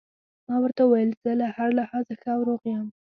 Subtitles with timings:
[0.49, 2.87] ما ورته وویل: زه له هر لحاظه ښه او روغ یم.